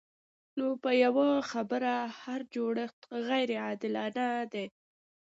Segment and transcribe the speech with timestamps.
[0.57, 4.65] نو په یوه خبره هر جوړښت غیر عادلانه دی.